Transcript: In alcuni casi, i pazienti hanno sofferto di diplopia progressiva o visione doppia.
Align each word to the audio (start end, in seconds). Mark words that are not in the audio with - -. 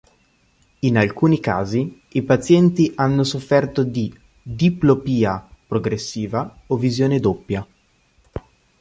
In 0.79 0.97
alcuni 0.97 1.39
casi, 1.39 2.01
i 2.13 2.23
pazienti 2.23 2.91
hanno 2.95 3.23
sofferto 3.23 3.83
di 3.83 4.11
diplopia 4.41 5.47
progressiva 5.67 6.63
o 6.65 6.75
visione 6.75 7.19
doppia. 7.19 7.67